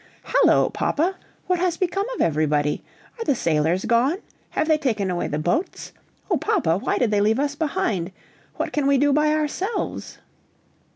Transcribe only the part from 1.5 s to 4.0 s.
has become of everybody? Are the sailors